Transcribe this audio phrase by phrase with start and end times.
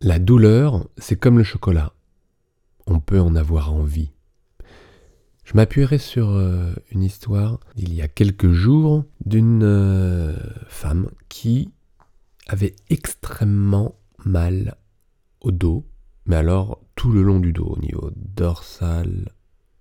[0.00, 1.92] La douleur, c'est comme le chocolat.
[2.86, 4.12] On peut en avoir envie.
[5.42, 10.36] Je m'appuierai sur euh, une histoire il y a quelques jours d'une euh,
[10.68, 11.72] femme qui
[12.46, 14.76] avait extrêmement mal
[15.40, 15.84] au dos,
[16.26, 19.32] mais alors tout le long du dos, au niveau dorsal,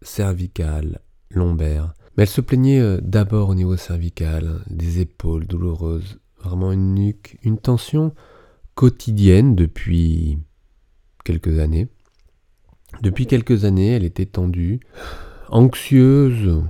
[0.00, 1.92] cervical, lombaire.
[2.16, 7.38] Mais elle se plaignait euh, d'abord au niveau cervical, des épaules douloureuses, vraiment une nuque,
[7.42, 8.14] une tension
[8.76, 10.38] quotidienne depuis
[11.24, 11.88] quelques années.
[13.02, 14.80] Depuis quelques années, elle était tendue,
[15.48, 16.62] anxieuse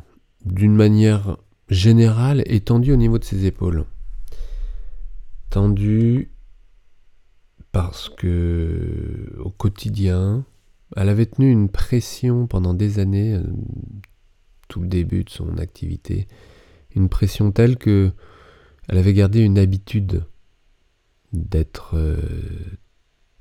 [0.45, 1.37] d'une manière
[1.69, 3.85] générale et tendue au niveau de ses épaules.
[5.51, 6.31] Tendue
[7.73, 10.47] parce que au quotidien,
[10.97, 13.43] elle avait tenu une pression pendant des années, euh,
[14.69, 16.29] tout le début de son activité,
[16.95, 18.13] une pression telle que
[18.89, 20.25] elle avait gardé une habitude
[21.33, 22.17] d'être euh,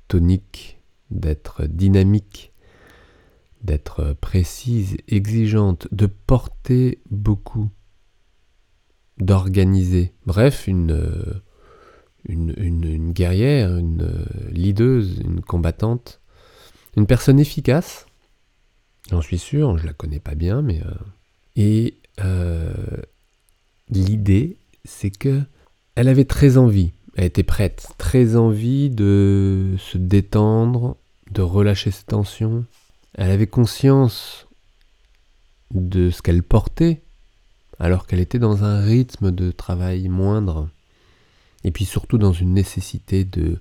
[0.08, 0.78] tonique,
[1.10, 2.52] d'être dynamique,
[3.62, 7.70] d'être précise, exigeante, de porter beaucoup,
[9.18, 10.12] d'organiser.
[10.26, 11.40] Bref, une, euh,
[13.12, 16.20] guerrière, une euh, leaduse, une combattante,
[16.96, 18.06] une personne efficace.
[19.10, 20.80] J'en suis sûr, je la connais pas bien, mais...
[21.54, 21.98] et
[23.90, 25.42] l'idée, c'est que
[25.94, 30.98] elle avait très envie elle était prête, très envie de se détendre,
[31.30, 32.66] de relâcher ses tensions.
[33.14, 34.46] Elle avait conscience
[35.72, 37.00] de ce qu'elle portait,
[37.78, 40.68] alors qu'elle était dans un rythme de travail moindre,
[41.64, 43.60] et puis surtout dans une nécessité de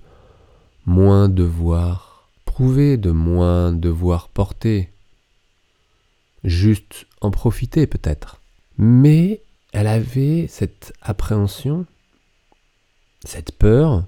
[0.86, 4.90] moins devoir prouver, de moins devoir porter,
[6.44, 8.42] juste en profiter peut-être.
[8.78, 11.86] Mais elle avait cette appréhension
[13.24, 14.06] cette peur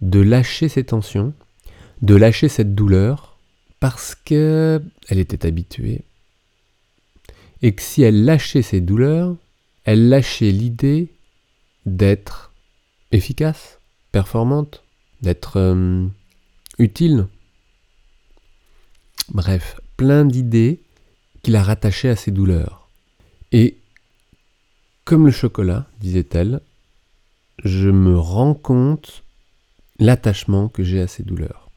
[0.00, 1.32] de lâcher ses tensions,
[2.02, 3.38] de lâcher cette douleur,
[3.80, 6.02] parce qu'elle était habituée,
[7.62, 9.36] et que si elle lâchait ses douleurs,
[9.84, 11.08] elle lâchait l'idée
[11.86, 12.52] d'être
[13.12, 13.78] efficace,
[14.12, 14.82] performante,
[15.22, 16.06] d'être euh,
[16.78, 17.26] utile.
[19.28, 20.80] Bref, plein d'idées
[21.42, 22.88] qui la rattachaient à ses douleurs.
[23.52, 23.78] Et
[25.04, 26.60] comme le chocolat, disait-elle,
[27.64, 29.24] je me rends compte
[29.98, 31.70] l'attachement que j'ai à ces douleurs.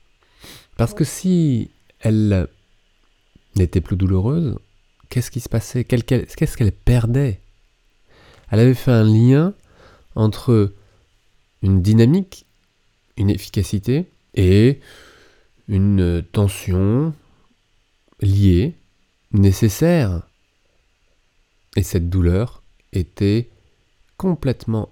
[0.77, 2.47] Parce que si elle
[3.55, 4.57] n'était plus douloureuse,
[5.09, 5.83] qu'est-ce qui se passait?
[5.83, 7.41] Qu'est-ce qu'elle perdait?
[8.51, 9.53] Elle avait fait un lien
[10.15, 10.73] entre
[11.61, 12.45] une dynamique,
[13.17, 14.79] une efficacité et
[15.67, 17.13] une tension
[18.21, 18.75] liée,
[19.31, 20.23] nécessaire.
[21.75, 23.49] Et cette douleur était
[24.17, 24.89] complètement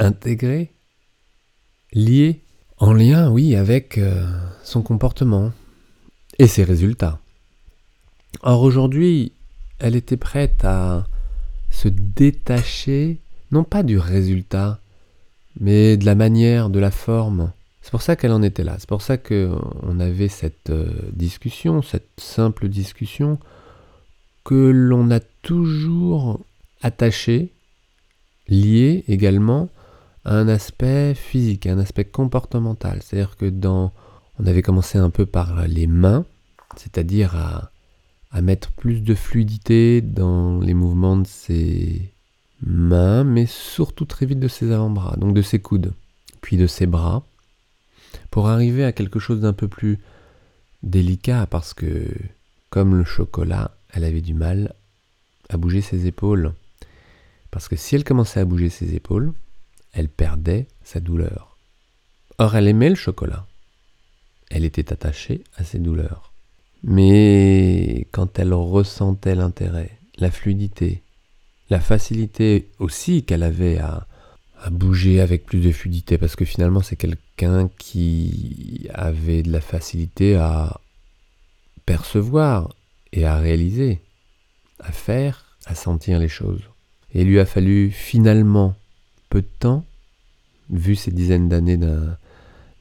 [0.00, 0.72] intégré,
[1.92, 2.40] lié,
[2.78, 4.26] en lien, oui, avec euh,
[4.64, 5.52] son comportement
[6.38, 7.20] et ses résultats.
[8.42, 9.32] Or aujourd'hui,
[9.78, 11.06] elle était prête à
[11.70, 13.20] se détacher,
[13.52, 14.80] non pas du résultat,
[15.60, 17.52] mais de la manière, de la forme.
[17.82, 18.76] C'est pour ça qu'elle en était là.
[18.78, 23.38] C'est pour ça qu'on avait cette euh, discussion, cette simple discussion,
[24.44, 26.40] que l'on a toujours
[26.82, 27.52] attachée,
[28.48, 29.68] liée également
[30.24, 33.00] un aspect physique, un aspect comportemental.
[33.02, 33.92] C'est-à-dire que dans,
[34.38, 36.24] on avait commencé un peu par les mains,
[36.76, 37.70] c'est-à-dire à,
[38.30, 42.12] à mettre plus de fluidité dans les mouvements de ses
[42.62, 45.92] mains, mais surtout très vite de ses avant-bras, donc de ses coudes,
[46.40, 47.24] puis de ses bras,
[48.30, 49.98] pour arriver à quelque chose d'un peu plus
[50.82, 52.06] délicat, parce que,
[52.68, 54.74] comme le chocolat, elle avait du mal
[55.48, 56.52] à bouger ses épaules.
[57.50, 59.32] Parce que si elle commençait à bouger ses épaules,
[59.92, 61.56] elle perdait sa douleur.
[62.38, 63.46] Or, elle aimait le chocolat.
[64.50, 66.32] Elle était attachée à ses douleurs.
[66.82, 71.02] Mais quand elle ressentait l'intérêt, la fluidité,
[71.68, 74.06] la facilité aussi qu'elle avait à,
[74.70, 80.36] bouger avec plus de fluidité, parce que finalement c'est quelqu'un qui avait de la facilité
[80.36, 80.80] à
[81.86, 82.74] percevoir
[83.12, 84.02] et à réaliser,
[84.78, 86.62] à faire, à sentir les choses.
[87.14, 88.74] Et il lui a fallu finalement
[89.30, 89.86] peu de temps,
[90.68, 91.78] vu ces dizaines d'années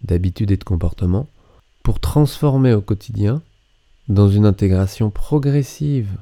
[0.04, 1.28] d'habitude et de comportement,
[1.84, 3.42] pour transformer au quotidien
[4.10, 6.18] dans une intégration progressive,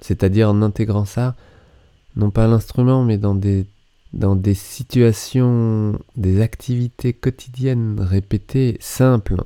[0.00, 1.36] c'est-à-dire en intégrant ça,
[2.16, 3.66] non pas à l'instrument, mais dans des,
[4.12, 9.44] dans des situations, des activités quotidiennes répétées, simples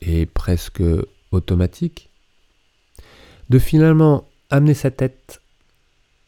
[0.00, 0.82] et presque
[1.32, 2.10] automatiques,
[3.48, 5.40] de finalement amener sa tête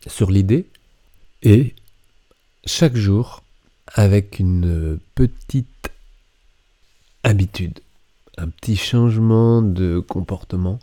[0.06, 0.66] sur l'idée
[1.42, 1.74] et
[2.64, 3.42] chaque jour
[3.86, 5.90] avec une petite
[7.24, 7.80] habitude,
[8.36, 10.78] un petit changement de comportement,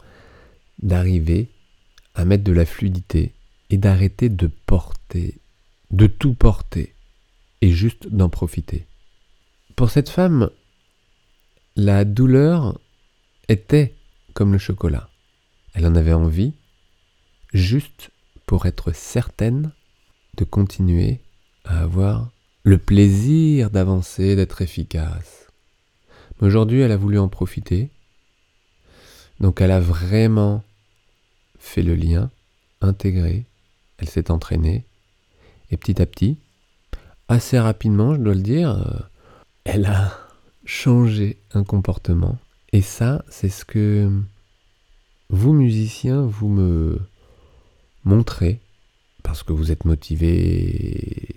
[0.82, 1.50] d'arriver
[2.16, 3.34] à mettre de la fluidité
[3.70, 5.40] et d'arrêter de porter,
[5.92, 6.96] de tout porter,
[7.62, 8.86] et juste d'en profiter.
[9.76, 10.50] Pour cette femme,
[11.76, 12.80] la douleur
[13.48, 13.96] était
[14.34, 15.10] comme le chocolat.
[15.74, 16.54] Elle en avait envie,
[17.54, 18.12] juste
[18.46, 19.72] pour être certaine
[20.36, 21.22] de continuer
[21.78, 22.30] avoir
[22.64, 25.48] le plaisir d'avancer, d'être efficace.
[26.40, 27.90] Mais aujourd'hui, elle a voulu en profiter.
[29.40, 30.64] Donc elle a vraiment
[31.60, 32.30] fait le lien,
[32.82, 33.46] intégré,
[33.98, 34.86] elle s'est entraînée,
[35.72, 36.38] et petit à petit,
[37.28, 39.00] assez rapidement, je dois le dire, euh,
[39.64, 40.18] elle a
[40.66, 42.38] changé un comportement.
[42.72, 44.10] Et ça, c'est ce que
[45.30, 47.00] vous, musiciens, vous me
[48.04, 48.60] montrez,
[49.24, 51.28] parce que vous êtes motivé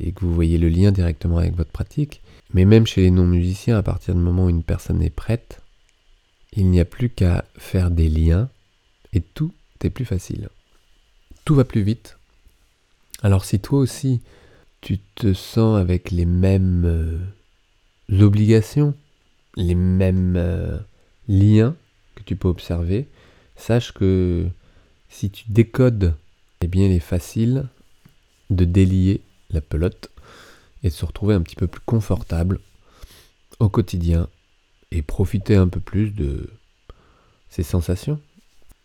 [0.00, 2.22] et que vous voyez le lien directement avec votre pratique.
[2.54, 5.60] Mais même chez les non-musiciens, à partir du moment où une personne est prête,
[6.52, 8.48] il n'y a plus qu'à faire des liens
[9.12, 9.52] et tout
[9.82, 10.48] est plus facile.
[11.44, 12.18] Tout va plus vite.
[13.22, 14.20] Alors si toi aussi,
[14.80, 18.94] tu te sens avec les mêmes euh, obligations,
[19.56, 20.78] les mêmes euh,
[21.28, 21.74] liens
[22.14, 23.06] que tu peux observer,
[23.56, 24.46] sache que
[25.08, 26.14] si tu décodes,
[26.60, 27.68] eh bien il est facile
[28.50, 30.10] de délier la pelote
[30.82, 32.60] et de se retrouver un petit peu plus confortable
[33.58, 34.28] au quotidien
[34.90, 36.50] et profiter un peu plus de
[37.48, 38.20] ces sensations.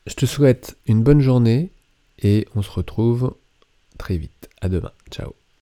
[0.08, 1.72] Je te souhaite une bonne journée
[2.20, 3.36] et on se retrouve
[3.98, 4.50] très vite.
[4.62, 4.92] À demain.
[5.12, 5.41] Ciao.